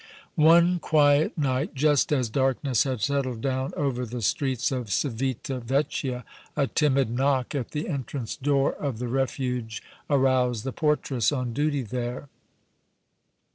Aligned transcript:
One 0.33 0.79
quiet 0.79 1.37
night, 1.37 1.75
just 1.75 2.11
as 2.11 2.27
darkness 2.27 2.85
had 2.85 3.01
settled 3.01 3.41
down 3.41 3.71
over 3.77 4.03
the 4.03 4.23
streets 4.23 4.71
of 4.71 4.91
Civita 4.91 5.59
Vecchia, 5.59 6.25
a 6.57 6.65
timid 6.65 7.11
knock 7.11 7.53
at 7.53 7.69
the 7.69 7.87
entrance 7.87 8.35
door 8.35 8.73
of 8.73 8.97
the 8.97 9.07
Refuge 9.07 9.83
aroused 10.09 10.63
the 10.63 10.73
portress 10.73 11.31
on 11.31 11.53
duty 11.53 11.83
there. 11.83 12.29